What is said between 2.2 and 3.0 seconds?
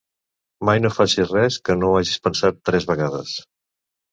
pensat tres